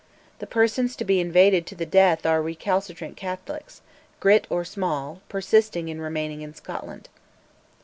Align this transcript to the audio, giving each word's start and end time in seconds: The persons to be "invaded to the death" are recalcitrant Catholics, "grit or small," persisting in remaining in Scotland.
The 0.39 0.47
persons 0.47 0.95
to 0.95 1.05
be 1.05 1.19
"invaded 1.19 1.67
to 1.67 1.75
the 1.75 1.85
death" 1.85 2.25
are 2.25 2.41
recalcitrant 2.41 3.15
Catholics, 3.17 3.81
"grit 4.19 4.47
or 4.49 4.65
small," 4.65 5.21
persisting 5.29 5.89
in 5.89 6.01
remaining 6.01 6.41
in 6.41 6.55
Scotland. 6.55 7.07